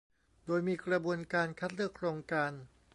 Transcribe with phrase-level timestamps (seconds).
[0.45, 2.51] โดยมีกระบวนการคัดเลือกโครงการ